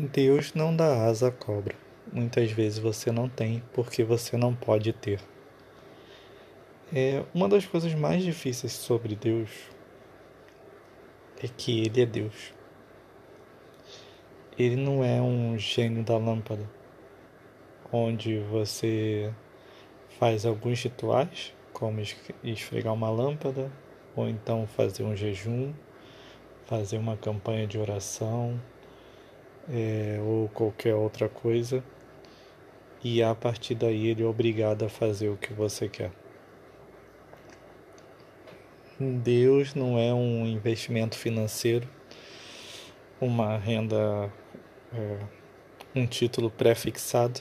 [0.00, 1.74] Deus não dá asa à cobra.
[2.12, 5.20] Muitas vezes você não tem porque você não pode ter.
[6.94, 9.50] É uma das coisas mais difíceis sobre Deus
[11.42, 12.54] é que ele é Deus.
[14.56, 16.70] Ele não é um gênio da lâmpada,
[17.92, 19.34] onde você
[20.16, 22.00] faz alguns rituais, como
[22.44, 23.68] esfregar uma lâmpada,
[24.14, 25.72] ou então fazer um jejum,
[26.66, 28.60] fazer uma campanha de oração,
[29.70, 31.82] é, ou qualquer outra coisa,
[33.02, 36.10] e a partir daí ele é obrigado a fazer o que você quer.
[38.98, 41.88] Deus não é um investimento financeiro,
[43.20, 44.32] uma renda,
[44.92, 45.18] é,
[45.94, 47.40] um título pré-fixado,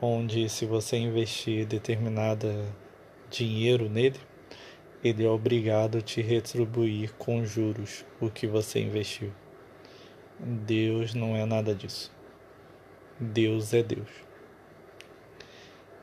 [0.00, 2.54] onde se você investir determinada
[3.30, 4.20] dinheiro nele,
[5.02, 9.32] ele é obrigado a te retribuir com juros o que você investiu.
[10.38, 12.12] Deus não é nada disso.
[13.20, 14.08] Deus é Deus.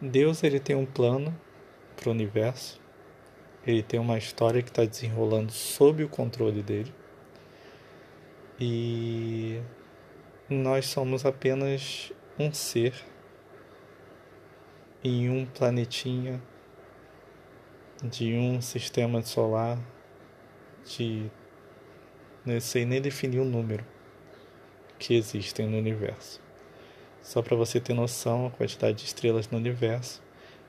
[0.01, 1.37] Deus ele tem um plano
[1.95, 2.79] para o universo.
[3.67, 6.93] Ele tem uma história que está desenrolando sob o controle dele.
[8.59, 9.61] E
[10.49, 12.93] nós somos apenas um ser
[15.03, 16.41] em um planetinha
[18.03, 19.77] de um sistema solar
[20.85, 21.29] de
[22.45, 23.85] não sei nem definir o número
[25.01, 26.39] que existem no universo.
[27.23, 30.21] Só para você ter noção, a quantidade de estrelas no universo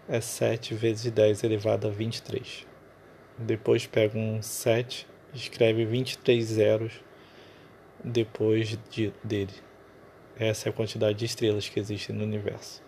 [0.09, 2.67] é 7 vezes 10 elevado a 23.
[3.37, 6.93] Depois pega um 7 e escreve 23 zeros
[8.03, 9.53] depois de, dele.
[10.39, 12.83] Essa é a quantidade de estrelas que existem no universo.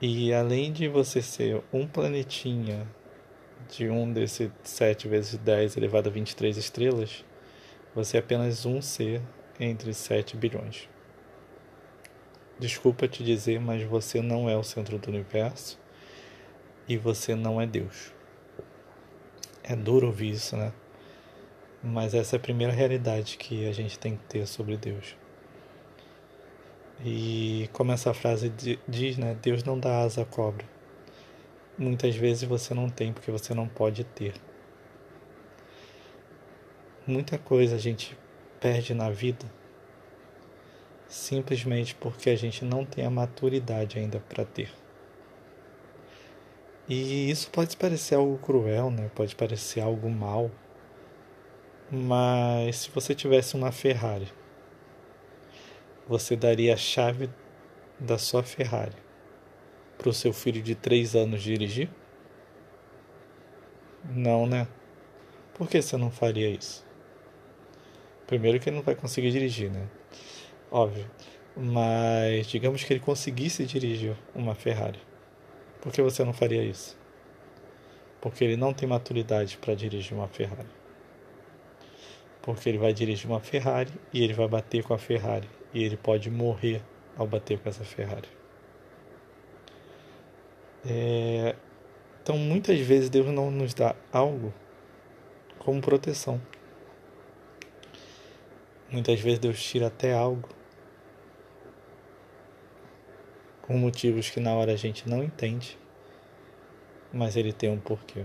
[0.00, 2.86] E além de você ser um planetinha
[3.70, 7.22] de um desses 7 vezes 10 elevado a 23 estrelas,
[7.94, 9.22] você é apenas um ser
[9.58, 10.88] entre 7 bilhões.
[12.58, 15.78] Desculpa te dizer, mas você não é o centro do universo
[16.88, 18.14] e você não é Deus.
[19.62, 20.72] É duro ouvir isso, né?
[21.82, 25.16] Mas essa é a primeira realidade que a gente tem que ter sobre Deus.
[27.04, 28.52] E como essa frase
[28.88, 29.36] diz, né?
[29.42, 30.64] Deus não dá asa à cobra.
[31.76, 34.34] Muitas vezes você não tem porque você não pode ter.
[37.06, 38.16] Muita coisa a gente
[38.60, 39.46] perde na vida
[41.08, 44.70] simplesmente porque a gente não tem a maturidade ainda para ter.
[46.88, 49.10] E isso pode parecer algo cruel, né?
[49.14, 50.50] Pode parecer algo mal.
[51.90, 54.28] Mas se você tivesse uma Ferrari,
[56.06, 57.30] você daria a chave
[57.98, 58.94] da sua Ferrari
[59.98, 61.88] para o seu filho de 3 anos dirigir?
[64.04, 64.68] Não, né?
[65.54, 66.85] Por que você não faria isso?
[68.26, 69.86] Primeiro que ele não vai conseguir dirigir, né?
[70.70, 71.08] Óbvio.
[71.56, 74.98] Mas digamos que ele conseguisse dirigir uma Ferrari.
[75.80, 76.98] Por que você não faria isso?
[78.20, 80.68] Porque ele não tem maturidade para dirigir uma Ferrari.
[82.42, 85.48] Porque ele vai dirigir uma Ferrari e ele vai bater com a Ferrari.
[85.72, 86.82] E ele pode morrer
[87.16, 88.28] ao bater com essa Ferrari.
[90.84, 91.54] É...
[92.22, 94.52] Então muitas vezes Deus não nos dá algo
[95.58, 96.40] como proteção.
[98.90, 100.48] Muitas vezes Deus tira até algo
[103.66, 105.76] por motivos que na hora a gente não entende,
[107.12, 108.24] mas ele tem um porquê.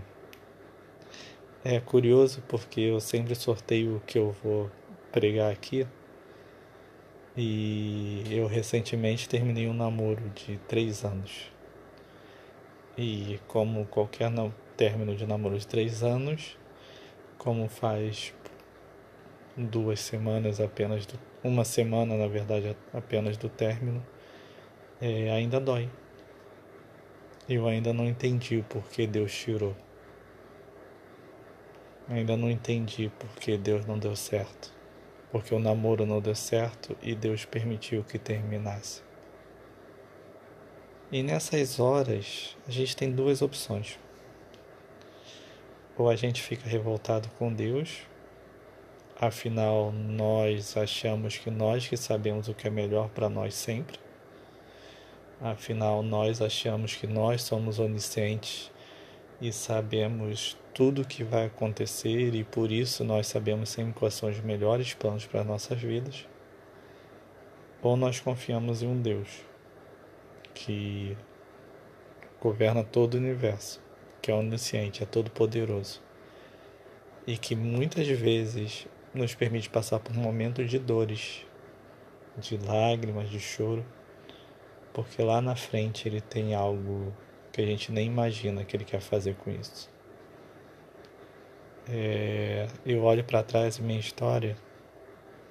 [1.63, 4.69] É curioso porque eu sempre sorteio o que eu vou
[5.11, 5.87] pregar aqui.
[7.35, 11.51] E eu recentemente terminei um namoro de três anos.
[12.97, 14.29] E como qualquer
[14.75, 16.57] término de namoro de três anos,
[17.37, 18.33] como faz
[19.55, 24.05] duas semanas apenas, do, uma semana na verdade apenas do término,
[25.01, 25.89] é, ainda dói.
[27.49, 29.75] Eu ainda não entendi o porquê Deus tirou.
[32.07, 34.71] Ainda não entendi porque Deus não deu certo.
[35.31, 39.01] Porque o namoro não deu certo e Deus permitiu que terminasse.
[41.11, 43.99] E nessas horas, a gente tem duas opções.
[45.97, 48.01] Ou a gente fica revoltado com Deus,
[49.21, 53.97] afinal nós achamos que nós que sabemos o que é melhor para nós sempre
[55.43, 58.71] Afinal, nós achamos que nós somos oniscientes
[59.41, 64.29] e sabemos tudo o que vai acontecer e por isso nós sabemos sempre quais são
[64.29, 66.27] os melhores planos para as nossas vidas.
[67.81, 69.43] Ou nós confiamos em um Deus
[70.53, 71.17] que
[72.39, 73.81] governa todo o universo,
[74.21, 76.03] que é onisciente, é todo poderoso
[77.25, 81.45] e que muitas vezes nos permite passar por momentos de dores
[82.37, 83.85] de lágrimas, de choro,
[84.93, 87.13] porque lá na frente Ele tem algo
[87.51, 89.89] que a gente nem imagina que Ele quer fazer com isso.
[91.89, 94.55] É, eu olho para trás minha história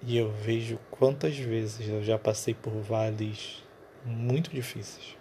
[0.02, 3.62] e eu vejo quantas vezes eu já passei por vales
[4.04, 5.16] muito difíceis,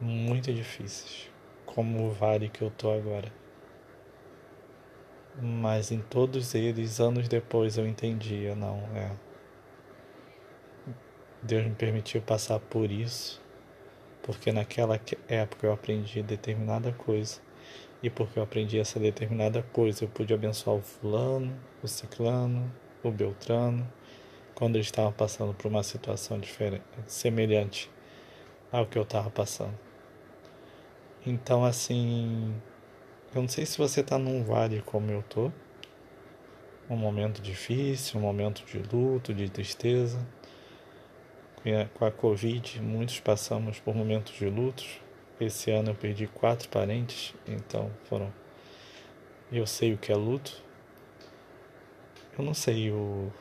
[0.00, 1.28] muito difíceis,
[1.66, 3.32] como o vale que eu tô agora.
[5.40, 9.10] Mas em todos eles, anos depois, eu entendia, não, é.
[11.42, 13.42] Deus me permitiu passar por isso,
[14.22, 14.98] porque naquela
[15.28, 17.40] época eu aprendi determinada coisa,
[18.02, 22.72] e porque eu aprendi essa determinada coisa, eu pude abençoar o fulano, o ciclano,
[23.02, 23.86] o beltrano,
[24.54, 27.90] quando eles estavam passando por uma situação diferente, semelhante
[28.70, 29.78] ao que eu estava passando.
[31.26, 32.54] Então, assim,
[33.34, 35.50] eu não sei se você está num vale como eu tô,
[36.88, 40.24] um momento difícil, um momento de luto, de tristeza.
[41.94, 45.00] Com a Covid, muitos passamos por momentos de lutos.
[45.40, 48.30] Esse ano eu perdi quatro parentes, então foram.
[49.50, 50.62] Eu sei o que é luto.
[52.38, 53.32] Eu não sei o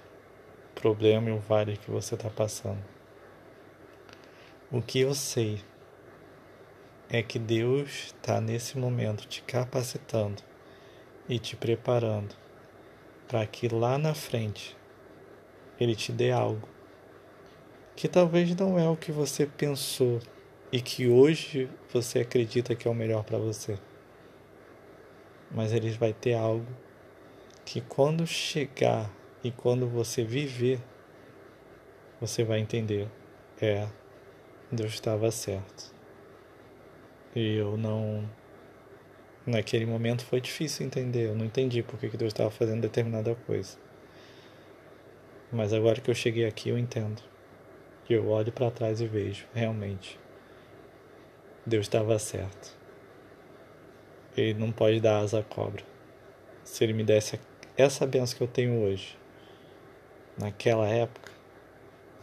[0.73, 2.81] problema e o vale que você está passando.
[4.71, 5.59] O que eu sei
[7.13, 10.42] é que Deus está nesse momento te capacitando
[11.30, 12.36] e te preparando
[13.27, 14.75] para que lá na frente
[15.80, 16.68] Ele te dê algo
[17.95, 20.19] que talvez não é o que você pensou
[20.71, 23.77] e que hoje você acredita que é o melhor para você.
[25.51, 26.65] Mas Ele vai ter algo
[27.63, 29.13] que quando chegar
[29.44, 30.81] e quando você viver,
[32.19, 33.07] você vai entender.
[33.62, 33.88] É,
[34.71, 35.92] Deus estava certo.
[37.35, 38.30] Eu não.
[39.45, 41.30] Naquele momento foi difícil entender.
[41.30, 43.77] Eu não entendi por que Deus estava fazendo determinada coisa.
[45.51, 47.21] Mas agora que eu cheguei aqui, eu entendo.
[48.09, 50.19] E eu olho para trás e vejo, realmente.
[51.65, 52.77] Deus estava certo.
[54.36, 55.83] Ele não pode dar asa à cobra.
[56.63, 57.39] Se ele me desse
[57.77, 59.18] essa benção que eu tenho hoje,
[60.38, 61.31] naquela época,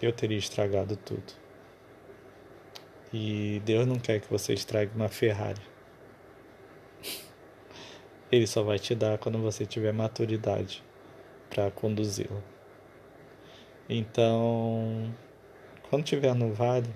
[0.01, 1.33] eu teria estragado tudo.
[3.13, 5.61] E Deus não quer que você estrague uma Ferrari.
[8.31, 10.85] Ele só vai te dar quando você tiver maturidade
[11.49, 12.41] para conduzi-la.
[13.89, 15.13] Então,
[15.89, 16.95] quando estiver no vale,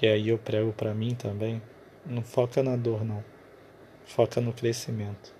[0.00, 1.60] e aí eu prego para mim também,
[2.06, 3.22] não foca na dor não.
[4.06, 5.34] Foca no crescimento.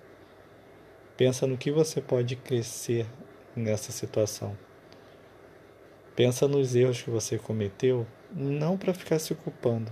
[1.17, 3.07] Pensa no que você pode crescer
[3.55, 4.55] nessa situação.
[6.15, 9.91] Pensa nos erros que você cometeu não para ficar se culpando,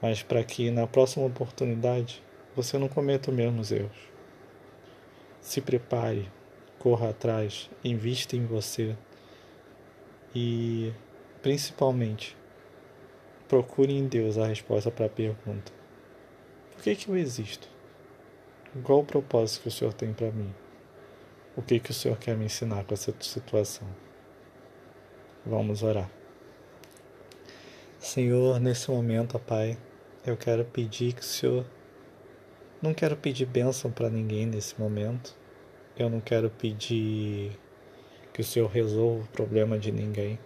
[0.00, 2.22] mas para que na próxima oportunidade
[2.54, 3.98] você não cometa os mesmos erros.
[5.40, 6.30] Se prepare,
[6.78, 8.96] corra atrás, invista em você
[10.32, 10.92] e,
[11.42, 12.36] principalmente,
[13.48, 15.72] procure em Deus a resposta para a pergunta:
[16.74, 17.68] Por que, que eu existo?
[18.84, 20.54] Qual o propósito que o Senhor tem para mim?
[21.56, 23.88] O que, que o Senhor quer me ensinar com essa situação?
[25.48, 26.10] Vamos orar.
[27.98, 29.78] Senhor, nesse momento, Pai,
[30.26, 31.64] eu quero pedir que o Senhor.
[32.82, 35.34] Não quero pedir bênção para ninguém nesse momento.
[35.98, 37.58] Eu não quero pedir
[38.30, 40.38] que o Senhor resolva o problema de ninguém.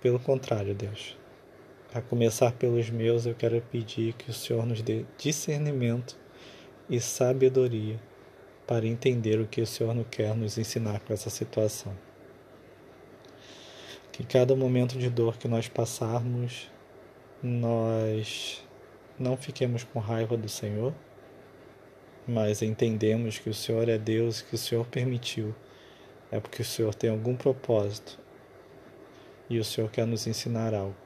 [0.00, 1.18] Pelo contrário, Deus.
[1.92, 6.16] A começar pelos meus, eu quero pedir que o Senhor nos dê discernimento
[6.88, 7.98] e sabedoria
[8.68, 11.92] para entender o que o Senhor não quer nos ensinar com essa situação.
[14.20, 16.70] Que cada momento de dor que nós passarmos,
[17.42, 18.62] nós
[19.18, 20.92] não fiquemos com raiva do Senhor,
[22.28, 25.54] mas entendemos que o Senhor é Deus, que o Senhor permitiu,
[26.30, 28.18] é porque o Senhor tem algum propósito
[29.48, 30.96] e o Senhor quer nos ensinar algo.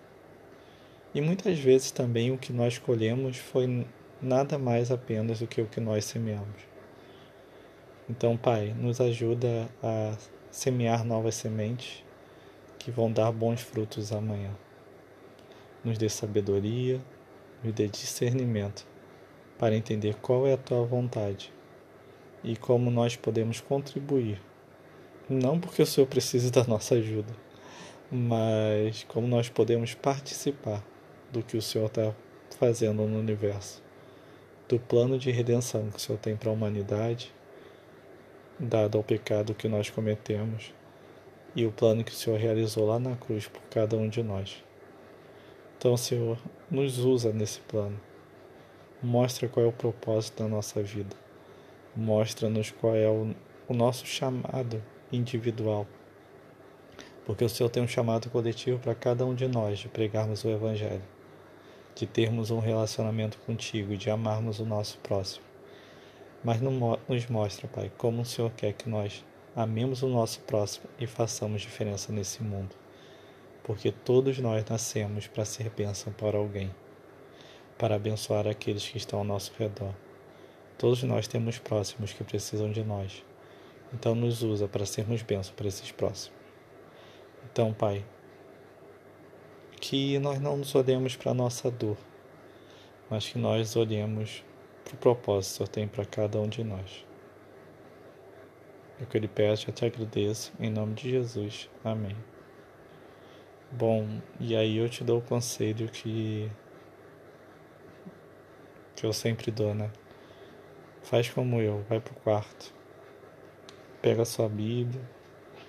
[1.15, 3.87] E muitas vezes também o que nós colhemos foi
[4.21, 6.63] nada mais apenas do que o que nós semeamos.
[8.11, 10.17] Então, Pai, nos ajuda a
[10.51, 12.05] semear novas sementes
[12.85, 14.51] que vão dar bons frutos amanhã.
[15.83, 17.01] Nos dê sabedoria,
[17.63, 18.87] nos dê discernimento
[19.59, 21.51] para entender qual é a tua vontade
[22.43, 24.39] e como nós podemos contribuir.
[25.31, 27.35] Não porque o Senhor precise da nossa ajuda,
[28.13, 30.85] mas como nós podemos participar
[31.33, 32.15] do que o Senhor está
[32.59, 33.83] fazendo no universo,
[34.69, 37.33] do plano de redenção que o Senhor tem para a humanidade,
[38.61, 40.75] dado ao pecado que nós cometemos
[41.55, 44.63] e o plano que o Senhor realizou lá na cruz por cada um de nós.
[45.79, 46.39] Então, Senhor,
[46.71, 48.01] nos usa nesse plano.
[49.03, 51.15] Mostra qual é o propósito da nossa vida.
[51.95, 53.35] Mostra-nos qual é o,
[53.69, 54.83] o nosso chamado
[55.13, 55.87] individual
[57.25, 60.51] porque o Senhor tem um chamado coletivo para cada um de nós de pregarmos o
[60.51, 61.03] Evangelho,
[61.95, 65.45] de termos um relacionamento contigo, de amarmos o nosso próximo.
[66.43, 71.07] Mas nos mostra, Pai, como o Senhor quer que nós amemos o nosso próximo e
[71.07, 72.75] façamos diferença nesse mundo,
[73.63, 76.75] porque todos nós nascemos para ser bênção para alguém,
[77.79, 79.95] para abençoar aqueles que estão ao nosso redor.
[80.77, 83.25] Todos nós temos próximos que precisam de nós,
[83.93, 86.37] então nos usa para sermos bênção para esses próximos.
[87.45, 88.05] Então, Pai,
[89.81, 91.97] que nós não nos olhemos para a nossa dor,
[93.09, 94.43] mas que nós olhemos
[94.83, 97.05] para o propósito que tem para cada um de nós.
[99.01, 101.69] Eu que lhe peço, eu te agradeço, em nome de Jesus.
[101.83, 102.17] Amém.
[103.73, 106.49] Bom, e aí eu te dou o conselho que,
[108.95, 109.91] que eu sempre dou, né?
[111.03, 112.73] Faz como eu, vai pro quarto,
[114.01, 115.03] pega sua Bíblia,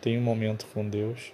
[0.02, 1.34] tem um momento com Deus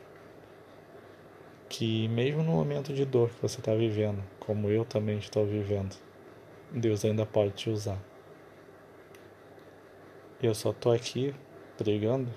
[1.68, 5.96] que mesmo no momento de dor que você está vivendo, como eu também estou vivendo,
[6.72, 7.98] Deus ainda pode te usar.
[10.42, 11.34] Eu só estou aqui
[11.82, 12.32] pregando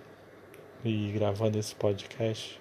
[0.83, 2.59] e gravando esse podcast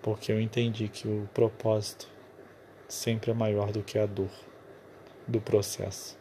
[0.00, 2.08] porque eu entendi que o propósito
[2.88, 4.30] sempre é maior do que a dor
[5.26, 6.18] do processo.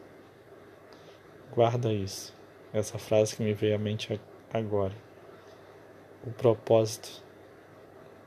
[1.54, 2.36] Guarda isso,
[2.74, 4.20] essa frase que me veio à mente
[4.54, 4.94] agora.
[6.26, 7.24] O propósito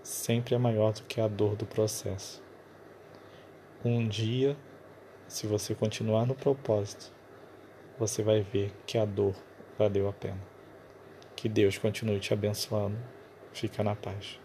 [0.02, 2.42] sempre é maior do que a dor do processo.
[3.84, 4.56] Um dia,
[5.28, 7.12] se você continuar no propósito,
[7.99, 9.34] você vai ver que a dor
[9.78, 10.50] valeu a pena.
[11.40, 12.99] Que Deus continue te abençoando.
[13.54, 14.38] Fica na paz.